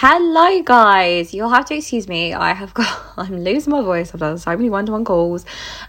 [0.00, 1.34] Hello, guys.
[1.34, 2.32] You'll have to excuse me.
[2.32, 4.14] I have got, I'm losing my voice.
[4.14, 5.44] I've done so many one to one calls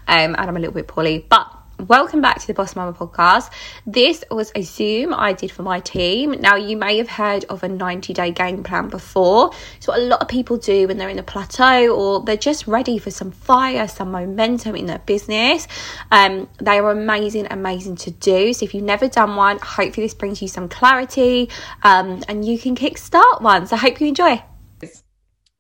[0.08, 3.54] um, and I'm a little bit poorly, but Welcome back to the Boss Mama podcast.
[3.86, 6.32] This was a Zoom I did for my team.
[6.32, 9.52] Now, you may have heard of a 90 day game plan before.
[9.78, 12.68] It's what a lot of people do when they're in a plateau or they're just
[12.68, 15.70] ready for some fire, some momentum in their business.
[16.12, 18.52] Um, they are amazing, amazing to do.
[18.52, 21.50] So, if you've never done one, hopefully this brings you some clarity
[21.84, 23.68] um, and you can kickstart one.
[23.68, 24.44] So, I hope you enjoy.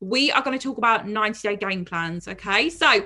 [0.02, 2.28] We are going to talk about 90 day game plans.
[2.28, 2.70] Okay.
[2.70, 3.06] So,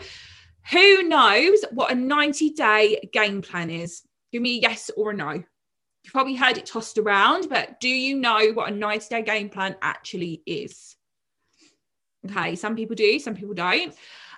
[0.71, 4.01] who knows what a 90 day game plan is?
[4.31, 5.31] Give me a yes or a no.
[5.31, 9.49] You've probably heard it tossed around, but do you know what a 90 day game
[9.49, 10.95] plan actually is?
[12.29, 13.93] Okay, some people do, some people don't.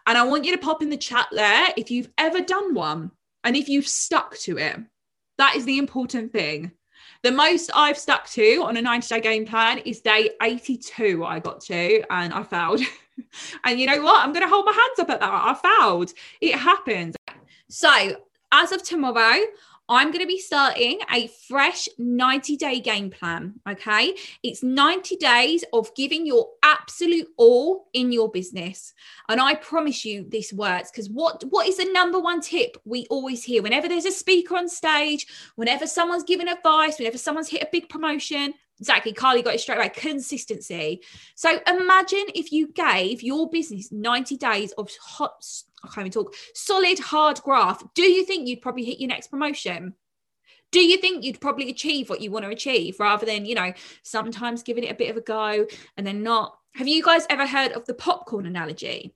[0.08, 3.12] And I want you to pop in the chat there if you've ever done one
[3.44, 4.80] and if you've stuck to it.
[5.38, 6.72] That is the important thing.
[7.26, 11.40] The most I've stuck to on a 90 day game plan is day 82, I
[11.40, 12.82] got to, and I failed.
[13.64, 14.24] and you know what?
[14.24, 15.32] I'm going to hold my hands up at that.
[15.32, 16.14] I failed.
[16.40, 17.16] It happened.
[17.68, 18.18] So,
[18.52, 19.40] as of tomorrow,
[19.88, 23.60] I'm going to be starting a fresh 90 day game plan.
[23.70, 24.16] Okay.
[24.42, 28.94] It's 90 days of giving your absolute all in your business.
[29.30, 33.06] And I promise you this works because what, what is the number one tip we
[33.10, 37.62] always hear whenever there's a speaker on stage, whenever someone's giving advice, whenever someone's hit
[37.62, 38.54] a big promotion?
[38.80, 39.14] Exactly.
[39.14, 39.90] Carly got it straight away.
[39.90, 41.02] Consistency.
[41.36, 45.46] So imagine if you gave your business 90 days of hot,
[45.86, 47.84] I can't even talk, solid, hard graph.
[47.94, 49.96] Do you think you'd probably hit your next promotion?
[50.72, 53.72] Do you think you'd probably achieve what you want to achieve rather than, you know,
[54.04, 56.58] sometimes giving it a bit of a go and then not?
[56.74, 59.16] Have you guys ever heard of the popcorn analogy?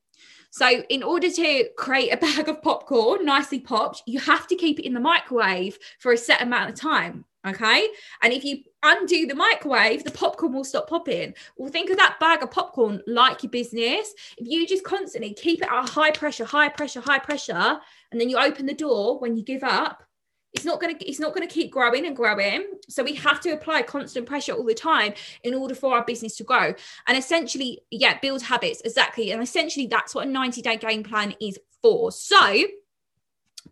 [0.52, 4.80] So, in order to create a bag of popcorn nicely popped, you have to keep
[4.80, 7.26] it in the microwave for a set amount of time.
[7.48, 7.88] Okay.
[8.22, 11.34] And if you undo the microwave, the popcorn will stop popping.
[11.58, 14.14] Well, think of that bag of popcorn like your business.
[14.38, 17.80] If you just constantly keep it at high pressure, high pressure, high pressure,
[18.12, 20.04] and then you open the door when you give up,
[20.54, 23.40] it's not going to it's not going to keep growing and growing so we have
[23.40, 25.14] to apply constant pressure all the time
[25.44, 26.74] in order for our business to grow
[27.08, 31.36] and essentially yeah build habits exactly and essentially that's what a 90 day game plan
[31.40, 32.64] is for so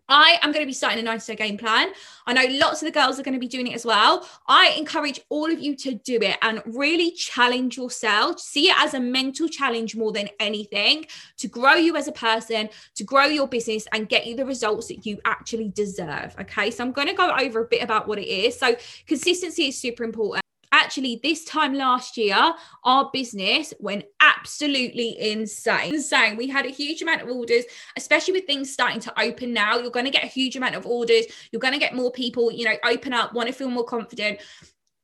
[0.08, 1.92] I am going to be starting a 90 day game plan.
[2.26, 4.26] I know lots of the girls are going to be doing it as well.
[4.46, 8.40] I encourage all of you to do it and really challenge yourself.
[8.40, 12.70] See it as a mental challenge more than anything to grow you as a person,
[12.94, 16.34] to grow your business, and get you the results that you actually deserve.
[16.40, 16.70] Okay.
[16.70, 18.58] So I'm going to go over a bit about what it is.
[18.58, 18.76] So,
[19.06, 20.42] consistency is super important
[20.88, 22.54] actually this time last year
[22.84, 27.64] our business went absolutely insane insane we had a huge amount of orders
[27.98, 30.86] especially with things starting to open now you're going to get a huge amount of
[30.86, 33.84] orders you're going to get more people you know open up want to feel more
[33.84, 34.40] confident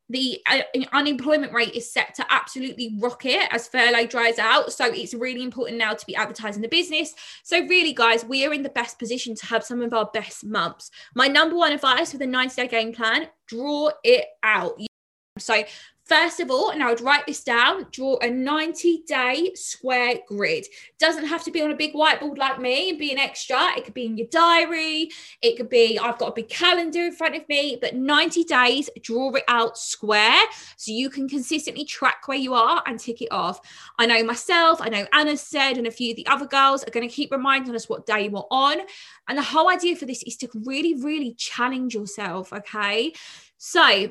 [0.09, 0.61] the uh,
[0.93, 4.71] unemployment rate is set to absolutely rocket as furlough dries out.
[4.71, 7.15] So it's really important now to be advertising the business.
[7.43, 10.45] So, really, guys, we are in the best position to have some of our best
[10.45, 10.91] months.
[11.15, 14.79] My number one advice with a 90 day game plan draw it out.
[15.39, 15.65] So
[16.05, 20.67] First of all, and I would write this down, draw a 90 day square grid.
[20.99, 23.71] Doesn't have to be on a big whiteboard like me and be an extra.
[23.75, 25.09] It could be in your diary.
[25.41, 28.91] It could be, I've got a big calendar in front of me, but 90 days,
[29.01, 30.43] draw it out square
[30.77, 33.61] so you can consistently track where you are and tick it off.
[33.99, 36.91] I know myself, I know Anna said, and a few of the other girls are
[36.91, 38.77] going to keep reminding us what day we're on.
[39.27, 42.53] And the whole idea for this is to really, really challenge yourself.
[42.53, 43.15] Okay.
[43.57, 44.11] So,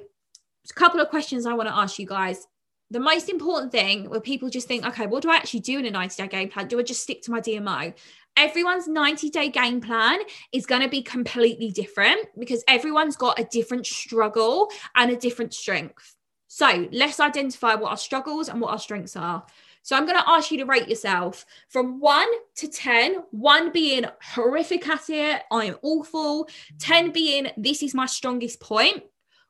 [0.71, 2.47] a couple of questions I want to ask you guys.
[2.91, 5.85] The most important thing where people just think, okay, what do I actually do in
[5.85, 6.67] a 90 day game plan?
[6.67, 7.93] Do I just stick to my DMO?
[8.35, 10.19] Everyone's 90 day game plan
[10.51, 15.53] is going to be completely different because everyone's got a different struggle and a different
[15.53, 16.15] strength.
[16.47, 19.43] So let's identify what our struggles and what our strengths are.
[19.81, 24.05] So I'm going to ask you to rate yourself from one to 10, one being
[24.21, 26.47] horrific at it, I am awful,
[26.79, 29.03] 10 being this is my strongest point.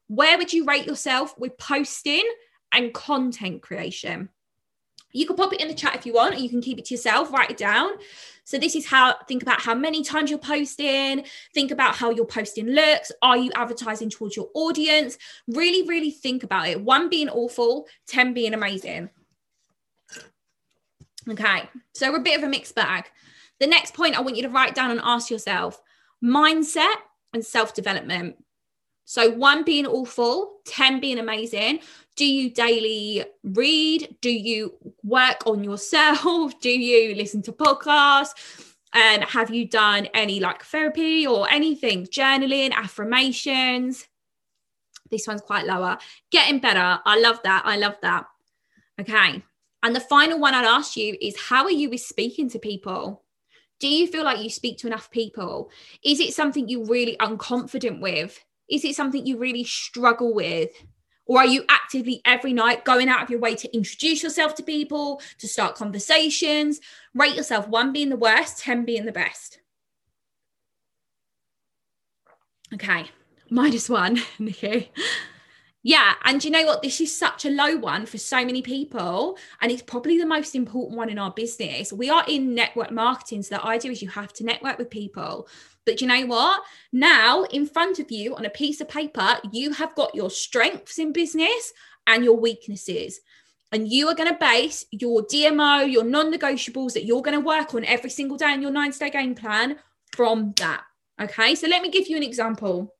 [0.08, 2.24] Where would you rate yourself with posting
[2.72, 4.30] and content creation?
[5.14, 6.85] You can pop it in the chat if you want, or you can keep it
[6.85, 7.91] to yourself, write it down.
[8.46, 11.23] So, this is how think about how many times you're posting,
[11.53, 13.11] think about how your posting looks.
[13.22, 15.17] Are you advertising towards your audience?
[15.47, 16.82] Really, really think about it.
[16.82, 19.09] One being awful, 10 being amazing.
[21.29, 23.05] Okay, so we're a bit of a mixed bag.
[23.59, 25.79] The next point I want you to write down and ask yourself
[26.23, 26.96] mindset
[27.34, 28.44] and self development.
[29.05, 31.79] So, one being awful, 10 being amazing.
[32.16, 34.16] Do you daily read?
[34.22, 34.73] Do you
[35.03, 36.59] work on yourself?
[36.61, 38.73] Do you listen to podcasts?
[38.94, 42.05] And have you done any like therapy or anything?
[42.05, 44.08] Journaling, affirmations.
[45.09, 45.97] This one's quite lower.
[46.32, 47.00] Getting better.
[47.03, 47.64] I love that.
[47.66, 48.26] I love that.
[49.02, 49.44] Okay.
[49.82, 53.23] And the final one I'd ask you is how are you with speaking to people?
[53.79, 55.70] Do you feel like you speak to enough people?
[56.05, 58.44] Is it something you're really unconfident with?
[58.70, 60.70] Is it something you really struggle with?
[61.26, 64.64] Or are you actively every night going out of your way to introduce yourself to
[64.64, 66.82] people, to start conversations?
[67.14, 69.60] Rate yourself one being the worst, 10 being the best.
[72.74, 73.06] Okay,
[73.50, 74.92] minus one, Nikki.
[75.85, 76.14] Yeah.
[76.24, 76.82] And you know what?
[76.82, 79.38] This is such a low one for so many people.
[79.62, 81.91] And it's probably the most important one in our business.
[81.91, 83.44] We are in network marketing.
[83.44, 85.47] So the idea is you have to network with people.
[85.85, 86.62] But you know what?
[86.94, 90.97] Now, in front of you on a piece of paper, you have got your strengths
[90.97, 91.74] in business
[92.08, 93.20] and your weaknesses.
[93.74, 97.46] And you are going to base your DMO, your non negotiables that you're going to
[97.46, 99.78] work on every single day in your 90 day game plan
[100.16, 100.84] from that.
[101.22, 101.56] Okay.
[101.56, 102.92] So let me give you an example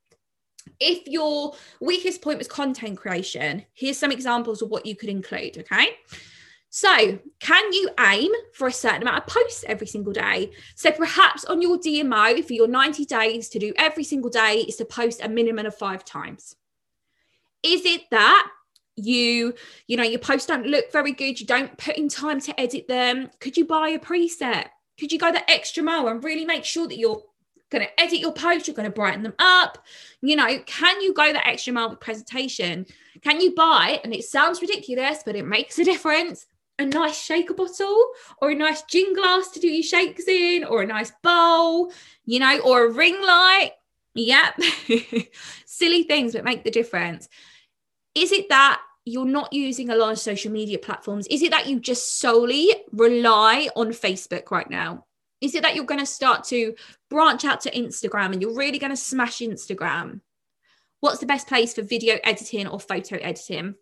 [0.80, 5.58] if your weakest point was content creation, here's some examples of what you could include.
[5.58, 5.96] Okay.
[6.76, 10.50] So, can you aim for a certain amount of posts every single day?
[10.74, 14.74] So, perhaps on your DMO for your 90 days to do every single day is
[14.76, 16.56] to post a minimum of five times.
[17.62, 18.48] Is it that
[18.96, 19.54] you,
[19.86, 22.88] you know, your posts don't look very good, you don't put in time to edit
[22.88, 23.30] them?
[23.38, 24.66] Could you buy a preset?
[24.98, 27.22] Could you go the extra mile and really make sure that you're
[27.74, 29.78] going to edit your post, you're going to brighten them up.
[30.20, 32.86] You know, can you go that extra mile with presentation?
[33.22, 36.46] Can you buy, and it sounds ridiculous, but it makes a difference,
[36.78, 38.04] a nice shaker bottle
[38.38, 41.92] or a nice gin glass to do your shakes in, or a nice bowl,
[42.24, 43.72] you know, or a ring light?
[44.14, 44.60] Yep.
[45.66, 47.28] Silly things but make the difference.
[48.14, 51.26] Is it that you're not using a lot of social media platforms?
[51.28, 55.04] Is it that you just solely rely on Facebook right now?
[55.40, 56.74] Is it that you're going to start to
[57.10, 60.20] branch out to Instagram and you're really going to smash Instagram?
[61.00, 63.74] What's the best place for video editing or photo editing?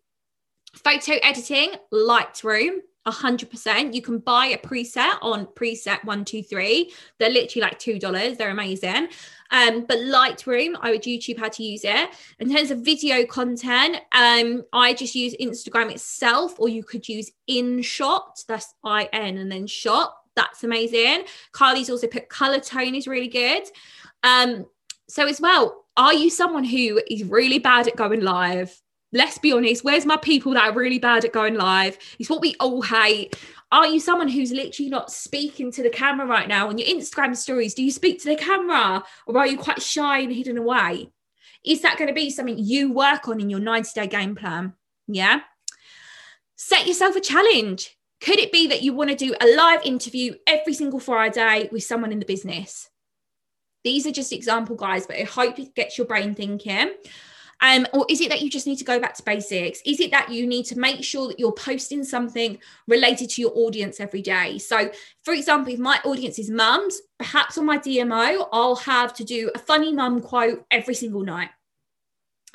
[0.74, 3.94] Photo editing, Lightroom, 100%.
[3.94, 6.92] You can buy a preset on preset 123.
[7.18, 8.38] They're literally like $2.
[8.38, 9.08] They're amazing.
[9.50, 12.10] Um, but Lightroom, I would YouTube how to use it.
[12.38, 17.30] In terms of video content, um, I just use Instagram itself, or you could use
[17.50, 18.46] InShot.
[18.46, 21.24] That's I N and then shot that's amazing.
[21.52, 23.62] Carly's also put color tone is really good.
[24.22, 24.66] Um,
[25.08, 28.74] so as well, are you someone who is really bad at going live?
[29.12, 31.98] Let's be honest, where's my people that are really bad at going live?
[32.18, 33.36] It's what we all hate.
[33.70, 37.36] Are you someone who's literally not speaking to the camera right now on your Instagram
[37.36, 37.74] stories?
[37.74, 41.10] Do you speak to the camera or are you quite shy and hidden away?
[41.64, 44.74] Is that going to be something you work on in your 90 day game plan?
[45.06, 45.40] Yeah.
[46.56, 47.96] Set yourself a challenge.
[48.22, 51.82] Could it be that you want to do a live interview every single Friday with
[51.82, 52.88] someone in the business?
[53.82, 56.92] These are just example, guys, but I hope it gets your brain thinking.
[57.60, 59.80] Um, or is it that you just need to go back to basics?
[59.84, 63.52] Is it that you need to make sure that you're posting something related to your
[63.56, 64.58] audience every day?
[64.58, 64.92] So,
[65.24, 69.50] for example, if my audience is mums, perhaps on my DMO, I'll have to do
[69.52, 71.50] a funny mum quote every single night.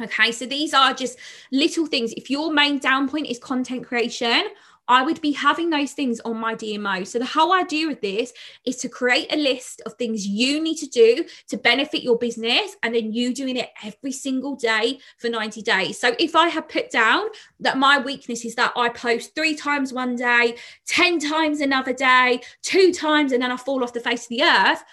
[0.01, 1.17] Okay, so these are just
[1.51, 2.13] little things.
[2.13, 4.43] If your main down point is content creation,
[4.87, 7.05] I would be having those things on my DMO.
[7.05, 8.33] So, the whole idea of this
[8.65, 12.75] is to create a list of things you need to do to benefit your business,
[12.83, 15.99] and then you doing it every single day for 90 days.
[15.99, 17.25] So, if I have put down
[17.59, 20.55] that my weakness is that I post three times one day,
[20.87, 24.43] 10 times another day, two times, and then I fall off the face of the
[24.43, 24.83] earth,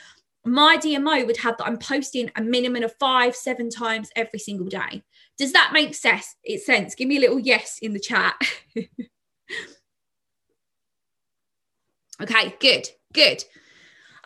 [0.45, 4.67] my DMO would have that I'm posting a minimum of five, seven times every single
[4.67, 5.03] day.
[5.39, 6.37] Does that make sense?
[6.45, 6.95] It's sense.
[6.95, 8.35] Give me a little yes in the chat.
[12.23, 13.45] Okay, good, good.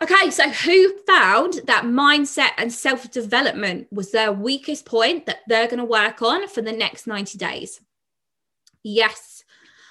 [0.01, 5.67] Okay, so who found that mindset and self development was their weakest point that they're
[5.67, 7.81] going to work on for the next 90 days?
[8.81, 9.43] Yes,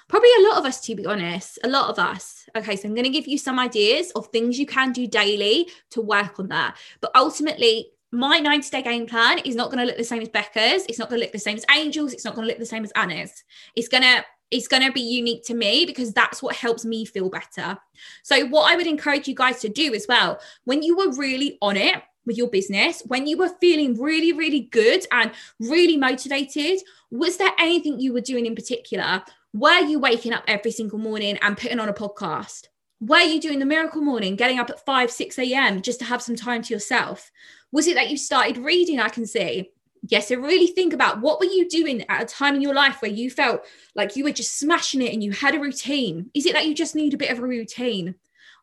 [0.07, 2.49] probably a lot of us, to be honest, a lot of us.
[2.55, 5.69] Okay, so I'm going to give you some ideas of things you can do daily
[5.91, 6.77] to work on that.
[7.01, 10.29] But ultimately, my 90 day game plan is not going to look the same as
[10.29, 10.85] Becca's.
[10.89, 12.13] It's not going to look the same as Angel's.
[12.13, 13.43] It's not going to look the same as Anna's.
[13.75, 17.05] It's going to it's going to be unique to me because that's what helps me
[17.05, 17.77] feel better.
[18.23, 21.57] So, what I would encourage you guys to do as well, when you were really
[21.61, 26.79] on it with your business, when you were feeling really, really good and really motivated,
[27.11, 29.23] was there anything you were doing in particular?
[29.53, 32.67] Were you waking up every single morning and putting on a podcast?
[33.01, 35.81] Were you doing the miracle morning, getting up at 5, 6 a.m.
[35.81, 37.31] just to have some time to yourself?
[37.71, 38.99] Was it that you started reading?
[38.99, 39.71] I can see
[40.07, 43.01] yeah so really think about what were you doing at a time in your life
[43.01, 43.61] where you felt
[43.95, 46.73] like you were just smashing it and you had a routine is it that you
[46.73, 48.15] just need a bit of a routine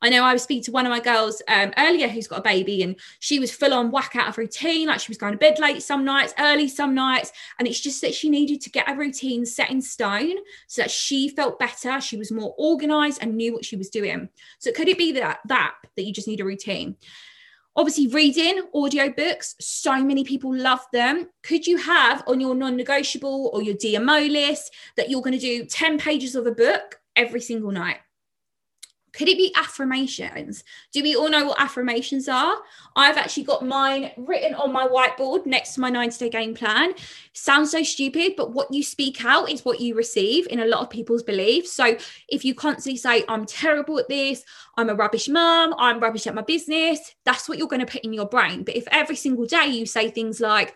[0.02, 2.43] I know I was speaking to one of my girls um, earlier who's got a
[2.43, 4.88] baby and she was full on whack out of routine.
[4.88, 7.33] Like she was going to bed late some nights, early some nights.
[7.59, 10.90] And it's just that she needed to get a routine set in stone so that
[10.90, 12.00] she felt better.
[12.00, 14.28] She was more organized and knew what she was doing.
[14.59, 16.97] So could it be that that, that you just need a routine?
[17.78, 21.28] Obviously, reading audiobooks, so many people love them.
[21.42, 25.38] Could you have on your non negotiable or your DMO list that you're going to
[25.38, 27.99] do 10 pages of a book every single night?
[29.17, 30.63] Could it be affirmations?
[30.93, 32.55] Do we all know what affirmations are?
[32.97, 36.93] I've actually got mine written on my whiteboard next to my 90 day game plan.
[37.33, 40.81] Sounds so stupid, but what you speak out is what you receive in a lot
[40.81, 41.73] of people's beliefs.
[41.73, 41.97] So
[42.29, 44.45] if you constantly say, I'm terrible at this,
[44.77, 48.05] I'm a rubbish mum, I'm rubbish at my business, that's what you're going to put
[48.05, 48.65] in your brain.
[48.65, 50.75] But if every single day you say things like,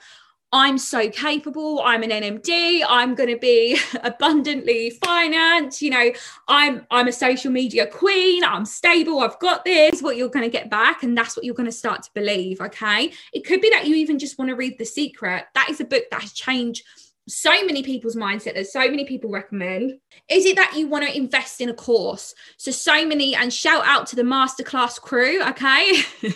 [0.53, 1.81] I'm so capable.
[1.85, 2.83] I'm an NMD.
[2.89, 5.81] I'm going to be abundantly financed.
[5.81, 6.13] You know,
[6.49, 8.43] I'm I'm a social media queen.
[8.43, 9.21] I'm stable.
[9.21, 10.03] I've got this.
[10.03, 12.61] What you're going to get back, and that's what you're going to start to believe.
[12.61, 15.45] Okay, it could be that you even just want to read The Secret.
[15.55, 16.85] That is a book that has changed
[17.31, 19.99] so many people's mindset there's so many people recommend.
[20.29, 22.35] Is it that you want to invest in a course?
[22.57, 26.03] So so many and shout out to the masterclass crew okay?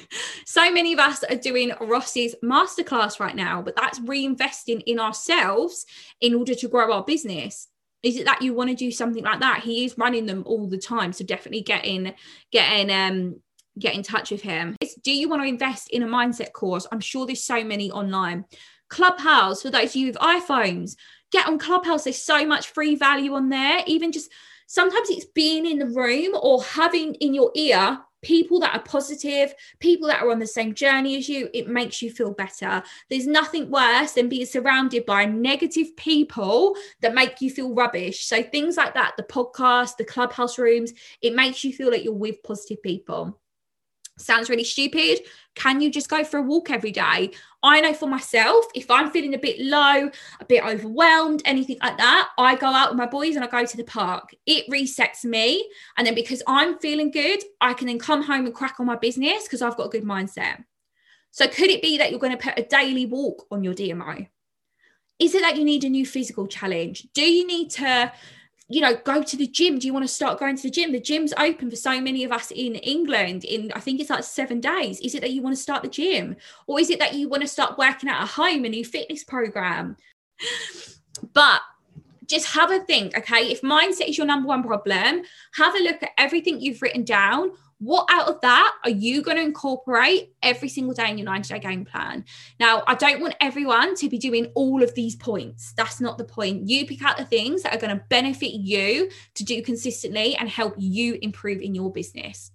[0.46, 5.84] So many of us are doing ross's masterclass right now but that's reinvesting in ourselves
[6.20, 7.68] in order to grow our business.
[8.02, 9.62] Is it that you want to do something like that?
[9.64, 12.14] He is running them all the time so definitely get in
[12.52, 13.40] get in um
[13.78, 14.76] get in touch with him.
[14.80, 16.86] It's, do you want to invest in a mindset course?
[16.92, 18.44] I'm sure there's so many online
[18.88, 20.96] Clubhouse, for those of you with iPhones,
[21.32, 22.04] get on Clubhouse.
[22.04, 23.82] There's so much free value on there.
[23.86, 24.30] Even just
[24.66, 29.54] sometimes it's being in the room or having in your ear people that are positive,
[29.78, 32.82] people that are on the same journey as you, it makes you feel better.
[33.10, 38.24] There's nothing worse than being surrounded by negative people that make you feel rubbish.
[38.24, 42.14] So, things like that, the podcast, the clubhouse rooms, it makes you feel like you're
[42.14, 43.38] with positive people.
[44.16, 45.20] Sounds really stupid.
[45.56, 47.32] Can you just go for a walk every day?
[47.62, 50.08] I know for myself, if I'm feeling a bit low,
[50.40, 53.64] a bit overwhelmed, anything like that, I go out with my boys and I go
[53.64, 54.30] to the park.
[54.46, 55.68] It resets me.
[55.96, 58.96] And then because I'm feeling good, I can then come home and crack on my
[58.96, 60.64] business because I've got a good mindset.
[61.32, 64.28] So, could it be that you're going to put a daily walk on your DMO?
[65.18, 67.08] Is it that you need a new physical challenge?
[67.14, 68.12] Do you need to
[68.68, 69.78] you know, go to the gym.
[69.78, 70.92] Do you want to start going to the gym?
[70.92, 74.24] The gym's open for so many of us in England in I think it's like
[74.24, 75.00] seven days.
[75.00, 76.36] Is it that you want to start the gym?
[76.66, 79.24] Or is it that you want to start working out at home, a new fitness
[79.24, 79.96] program?
[81.32, 81.60] But
[82.26, 83.50] just have a think, okay?
[83.50, 85.22] If mindset is your number one problem,
[85.54, 87.52] have a look at everything you've written down
[87.84, 91.52] what out of that are you going to incorporate every single day in your 90
[91.52, 92.24] day game plan?
[92.58, 95.74] Now, I don't want everyone to be doing all of these points.
[95.76, 96.68] That's not the point.
[96.68, 100.48] You pick out the things that are going to benefit you to do consistently and
[100.48, 102.50] help you improve in your business.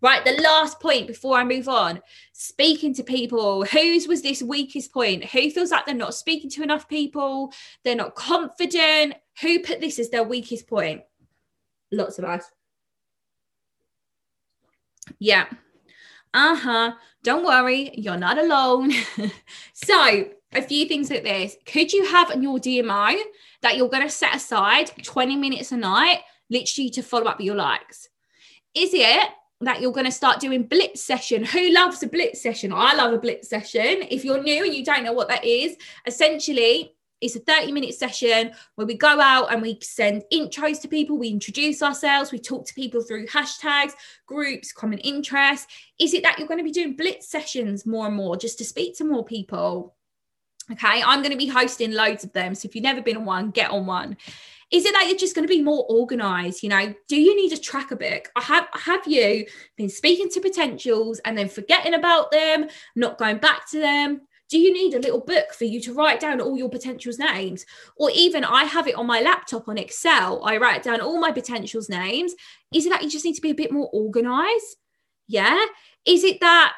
[0.00, 2.00] Right, the last point before I move on
[2.32, 3.64] speaking to people.
[3.64, 5.24] Whose was this weakest point?
[5.24, 7.52] Who feels like they're not speaking to enough people?
[7.82, 9.14] They're not confident?
[9.40, 11.02] Who put this as their weakest point?
[11.90, 12.44] Lots of us.
[15.18, 15.46] Yeah.
[16.32, 16.92] Uh huh.
[17.22, 18.92] Don't worry, you're not alone.
[19.72, 21.56] so, a few things like this.
[21.66, 23.18] Could you have on your DMO
[23.62, 27.46] that you're going to set aside 20 minutes a night, literally to follow up with
[27.46, 28.08] your likes?
[28.74, 31.44] Is it that you're going to start doing blitz session.
[31.44, 32.72] Who loves a blitz session?
[32.72, 34.04] I love a blitz session.
[34.08, 37.94] If you're new and you don't know what that is, essentially it's a 30 minute
[37.94, 42.38] session where we go out and we send intros to people, we introduce ourselves, we
[42.38, 43.92] talk to people through hashtags,
[44.26, 45.66] groups, common interests.
[45.98, 48.64] Is it that you're going to be doing blitz sessions more and more just to
[48.64, 49.94] speak to more people?
[50.70, 52.54] Okay, I'm going to be hosting loads of them.
[52.54, 54.16] So if you've never been on one, get on one.
[54.70, 56.62] Is it that you're just going to be more organized?
[56.62, 58.30] You know, do you need a tracker book?
[58.36, 59.46] I have have you
[59.78, 64.20] been speaking to potentials and then forgetting about them, not going back to them?
[64.48, 67.66] Do you need a little book for you to write down all your potentials names?
[67.96, 71.32] Or even i have it on my laptop on excel i write down all my
[71.32, 72.34] potentials names.
[72.74, 74.76] Is it that you just need to be a bit more organized?
[75.26, 75.64] Yeah.
[76.06, 76.74] Is it that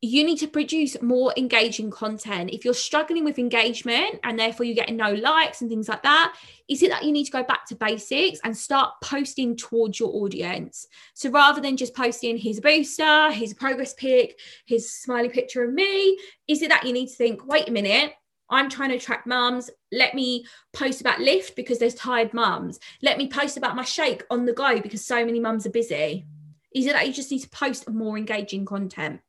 [0.00, 2.50] you need to produce more engaging content.
[2.52, 6.36] If you're struggling with engagement and therefore you're getting no likes and things like that,
[6.68, 10.14] is it that you need to go back to basics and start posting towards your
[10.14, 10.86] audience?
[11.14, 15.64] So rather than just posting here's a booster, here's a progress pic, his smiley picture
[15.64, 18.12] of me, is it that you need to think, wait a minute,
[18.50, 19.68] I'm trying to attract mums.
[19.90, 22.78] Let me post about lift because there's tired mums.
[23.02, 26.24] Let me post about my shake on the go because so many mums are busy.
[26.72, 29.20] Is it that you just need to post more engaging content?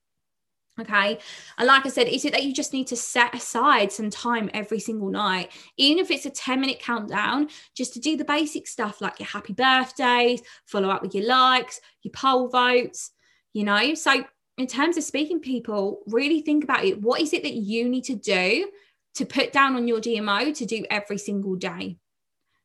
[0.79, 1.19] Okay.
[1.57, 4.49] And like I said, is it that you just need to set aside some time
[4.53, 8.67] every single night, even if it's a 10 minute countdown, just to do the basic
[8.67, 13.11] stuff like your happy birthdays, follow up with your likes, your poll votes,
[13.53, 13.93] you know?
[13.93, 14.23] So,
[14.57, 17.01] in terms of speaking people, really think about it.
[17.01, 18.69] What is it that you need to do
[19.15, 21.97] to put down on your DMO to do every single day?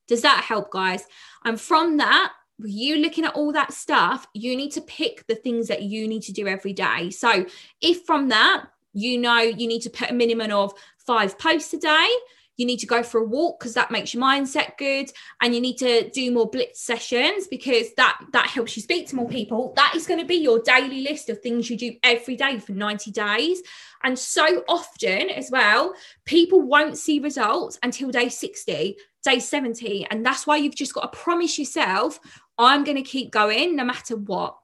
[0.09, 1.05] Does that help, guys?
[1.45, 5.69] And from that, you looking at all that stuff, you need to pick the things
[5.69, 7.11] that you need to do every day.
[7.11, 7.47] So,
[7.81, 11.79] if from that, you know you need to put a minimum of five posts a
[11.79, 12.09] day,
[12.57, 15.61] you need to go for a walk because that makes your mindset good and you
[15.61, 19.73] need to do more blitz sessions because that that helps you speak to more people
[19.77, 22.73] that is going to be your daily list of things you do every day for
[22.73, 23.63] 90 days
[24.03, 25.95] and so often as well
[26.25, 31.13] people won't see results until day 60 day 70 and that's why you've just got
[31.13, 32.21] to promise yourself
[32.59, 34.57] I'm going to keep going no matter what.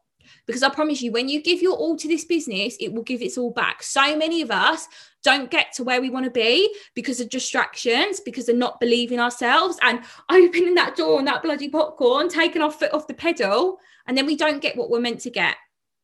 [0.50, 3.22] Because I promise you, when you give your all to this business, it will give
[3.22, 3.84] its all back.
[3.84, 4.88] So many of us
[5.22, 9.20] don't get to where we want to be because of distractions, because of not believing
[9.20, 13.78] ourselves and opening that door and that bloody popcorn, taking our foot off the pedal,
[14.08, 15.54] and then we don't get what we're meant to get.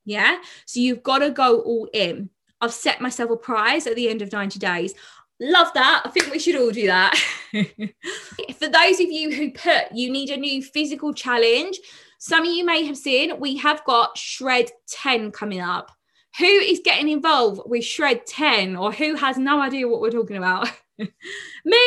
[0.04, 0.38] Yeah.
[0.64, 2.30] So you've got to go all in.
[2.60, 4.94] I've set myself a prize at the end of 90 days.
[5.40, 6.02] Love that.
[6.04, 7.16] I think we should all do that.
[7.52, 11.78] For those of you who put you need a new physical challenge,
[12.18, 15.90] some of you may have seen we have got Shred 10 coming up.
[16.38, 20.36] Who is getting involved with Shred 10 or who has no idea what we're talking
[20.36, 20.68] about?
[20.98, 21.78] Me,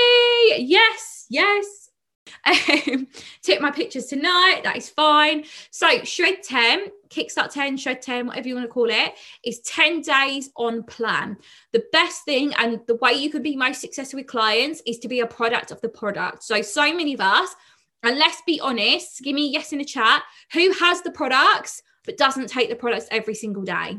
[0.58, 1.90] yes, yes.
[2.46, 3.08] Um,
[3.42, 4.62] take my pictures tonight.
[4.64, 5.46] That is fine.
[5.72, 10.02] So, Shred 10, Kickstart 10, Shred 10, whatever you want to call it, is 10
[10.02, 11.38] days on plan.
[11.74, 15.08] The best thing and the way you can be most successful with clients is to
[15.08, 16.44] be a product of the product.
[16.44, 17.56] So, so many of us,
[18.04, 21.82] and let's be honest, give me a yes in the chat, who has the products
[22.06, 23.98] but doesn't take the products every single day?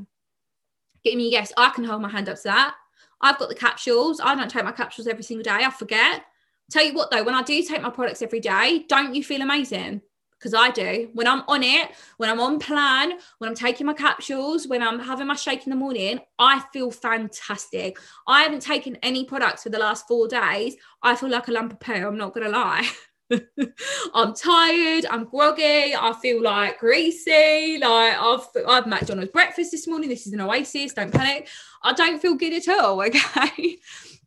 [1.05, 1.53] Give me a yes.
[1.57, 2.75] I can hold my hand up to that.
[3.21, 4.21] I've got the capsules.
[4.21, 5.65] I don't take my capsules every single day.
[5.65, 6.25] I forget.
[6.71, 9.43] Tell you what though, when I do take my products every day, don't you feel
[9.43, 10.03] amazing?
[10.39, 11.11] Because I do.
[11.13, 14.99] When I'm on it, when I'm on plan, when I'm taking my capsules, when I'm
[14.99, 17.99] having my shake in the morning, I feel fantastic.
[18.27, 20.77] I haven't taken any products for the last four days.
[21.03, 21.93] I feel like a lump of poo.
[21.93, 22.89] I'm not going to lie.
[24.15, 25.07] I'm tired.
[25.07, 25.95] I'm groggy.
[25.95, 27.79] I feel like greasy.
[27.81, 30.09] Like I've I've McDonald's breakfast this morning.
[30.09, 30.95] This is an oasis.
[30.95, 31.49] Don't panic.
[31.83, 33.01] I don't feel good at all.
[33.11, 33.79] Okay.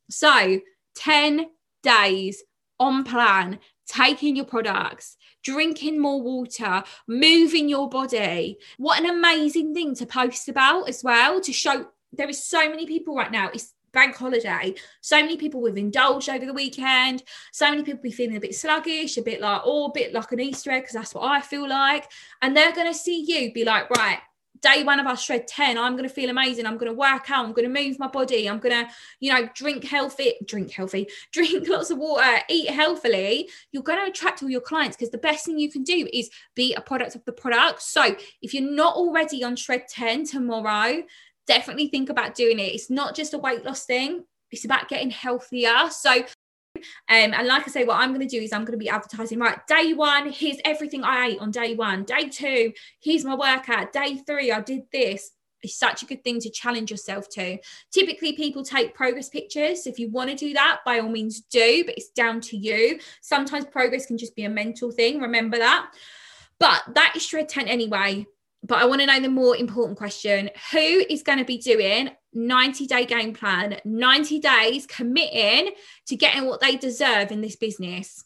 [0.10, 0.60] So
[0.96, 1.48] 10
[1.82, 2.44] days
[2.80, 8.58] on plan, taking your products, drinking more water, moving your body.
[8.78, 12.86] What an amazing thing to post about as well to show there is so many
[12.86, 13.50] people right now.
[13.54, 14.74] It's bank holiday.
[15.02, 17.24] So many people have indulged over the weekend.
[17.52, 20.32] So many people be feeling a bit sluggish, a bit like, oh, a bit like
[20.32, 22.12] an Easter egg, because that's what I feel like.
[22.42, 24.20] And they're going to see you be like, right,
[24.64, 27.30] day one of our shred 10 i'm going to feel amazing i'm going to work
[27.30, 30.72] out i'm going to move my body i'm going to you know drink healthy drink
[30.72, 35.12] healthy drink lots of water eat healthily you're going to attract all your clients because
[35.12, 38.54] the best thing you can do is be a product of the product so if
[38.54, 41.04] you're not already on shred 10 tomorrow
[41.48, 45.10] definitely think about doing it it's not just a weight loss thing it's about getting
[45.10, 46.24] healthier so
[46.76, 48.90] um, and like I say, what I'm going to do is I'm going to be
[48.90, 52.04] advertising, right, day one, here's everything I ate on day one.
[52.04, 53.94] Day two, here's my workout.
[53.94, 55.32] Day three, I did this.
[55.62, 57.58] It's such a good thing to challenge yourself to.
[57.92, 59.84] Typically, people take progress pictures.
[59.84, 62.58] So if you want to do that, by all means do, but it's down to
[62.58, 63.00] you.
[63.22, 65.22] Sometimes progress can just be a mental thing.
[65.22, 65.92] Remember that.
[66.60, 68.26] But that is shred 10 anyway
[68.64, 72.12] but I want to know the more important question who is going to be doing
[72.34, 75.74] 90 day game plan, 90 days committing
[76.08, 78.24] to getting what they deserve in this business?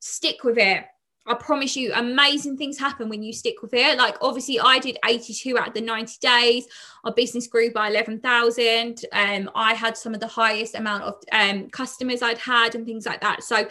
[0.00, 0.84] Stick with it.
[1.26, 3.98] I promise you, amazing things happen when you stick with it.
[3.98, 6.66] Like, obviously, I did 82 out of the 90 days.
[7.04, 9.04] Our business grew by 11,000.
[9.12, 13.06] Um, I had some of the highest amount of um, customers I'd had and things
[13.06, 13.44] like that.
[13.44, 13.68] So,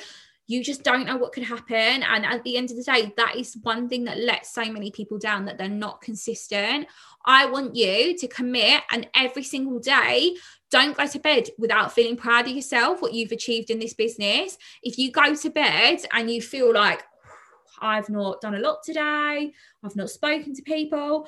[0.50, 1.76] you just don't know what could happen.
[1.76, 4.90] And at the end of the day, that is one thing that lets so many
[4.90, 6.88] people down that they're not consistent.
[7.24, 10.36] I want you to commit and every single day,
[10.72, 14.58] don't go to bed without feeling proud of yourself, what you've achieved in this business.
[14.82, 17.04] If you go to bed and you feel like,
[17.80, 21.28] I've not done a lot today, I've not spoken to people,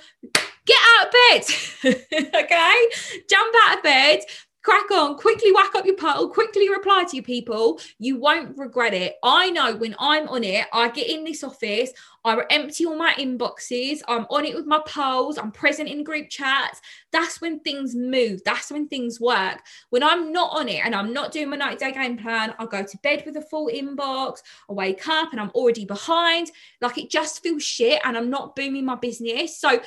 [0.65, 1.95] get out of bed.
[2.43, 2.89] okay?
[3.29, 4.21] Jump out of bed,
[4.63, 7.79] crack on, quickly whack up your puddle, quickly reply to your people.
[7.99, 9.15] You won't regret it.
[9.23, 11.91] I know when I'm on it, I get in this office,
[12.23, 16.29] I empty all my inboxes, I'm on it with my polls, I'm present in group
[16.29, 16.79] chats.
[17.11, 19.61] That's when things move, that's when things work.
[19.89, 22.65] When I'm not on it and I'm not doing my 90 day game plan, I
[22.65, 26.51] go to bed with a full inbox, I wake up and I'm already behind.
[26.79, 29.57] Like it just feels shit and I'm not booming my business.
[29.57, 29.81] So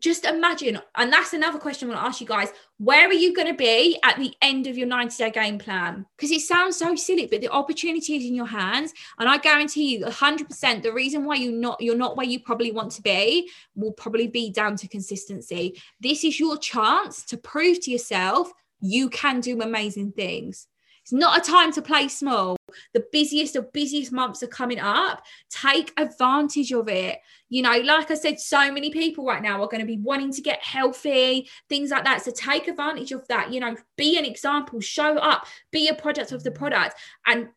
[0.00, 2.52] just imagine, and that's another question I want to ask you guys.
[2.78, 6.06] Where are you going to be at the end of your 90 day game plan?
[6.16, 8.92] Because it sounds so silly, but the opportunity is in your hands.
[9.18, 12.72] And I guarantee you 100% the reason why you're not, you're not where you probably
[12.72, 15.80] want to be will probably be down to consistency.
[16.00, 20.66] This is your chance to prove to yourself you can do amazing things.
[21.02, 22.56] It's not a time to play small.
[22.94, 25.22] The busiest of busiest months are coming up.
[25.50, 27.18] Take advantage of it.
[27.48, 30.32] You know, like I said, so many people right now are going to be wanting
[30.32, 32.24] to get healthy, things like that.
[32.24, 33.52] So take advantage of that.
[33.52, 37.48] You know, be an example, show up, be a product of the product, and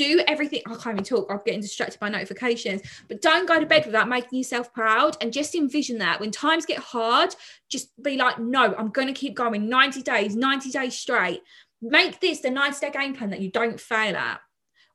[0.00, 0.62] do everything.
[0.66, 1.26] I can't even talk.
[1.30, 2.80] I'm getting distracted by notifications.
[3.06, 5.16] But don't go to bed without making yourself proud.
[5.20, 7.34] And just envision that when times get hard,
[7.68, 11.42] just be like, no, I'm going to keep going 90 days, 90 days straight.
[11.82, 14.40] Make this the 90 day game plan that you don't fail at.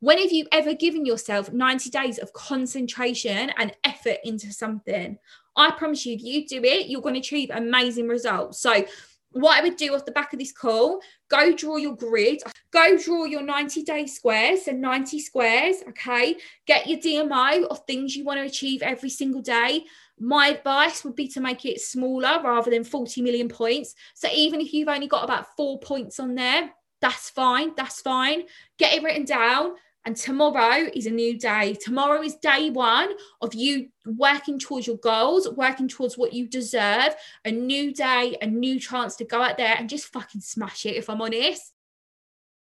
[0.05, 5.17] When have you ever given yourself 90 days of concentration and effort into something?
[5.57, 8.59] I promise you, if you do it, you're going to achieve amazing results.
[8.59, 8.85] So,
[9.31, 12.95] what I would do off the back of this call, go draw your grid, go
[12.99, 16.35] draw your 90 day squares, so 90 squares, okay?
[16.67, 19.85] Get your DMO of things you want to achieve every single day.
[20.19, 23.95] My advice would be to make it smaller rather than 40 million points.
[24.13, 26.69] So even if you've only got about four points on there,
[27.01, 27.73] that's fine.
[27.75, 28.43] That's fine.
[28.77, 29.75] Get it written down.
[30.05, 31.73] And tomorrow is a new day.
[31.73, 33.09] Tomorrow is day one
[33.41, 37.15] of you working towards your goals, working towards what you deserve.
[37.43, 40.95] A new day, a new chance to go out there and just fucking smash it,
[40.95, 41.74] if I'm honest.